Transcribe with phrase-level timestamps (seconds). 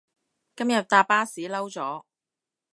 [0.55, 2.05] 今日搭巴士嬲咗